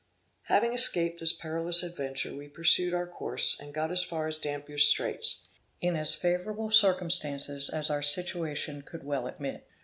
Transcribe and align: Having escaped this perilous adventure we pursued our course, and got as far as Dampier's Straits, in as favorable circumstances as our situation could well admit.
Having 0.45 0.73
escaped 0.73 1.19
this 1.19 1.31
perilous 1.31 1.83
adventure 1.83 2.35
we 2.35 2.47
pursued 2.47 2.91
our 2.91 3.05
course, 3.05 3.55
and 3.59 3.71
got 3.71 3.91
as 3.91 4.01
far 4.03 4.27
as 4.27 4.39
Dampier's 4.39 4.87
Straits, 4.87 5.49
in 5.79 5.95
as 5.95 6.15
favorable 6.15 6.71
circumstances 6.71 7.69
as 7.69 7.91
our 7.91 8.01
situation 8.01 8.81
could 8.81 9.03
well 9.03 9.27
admit. 9.27 9.67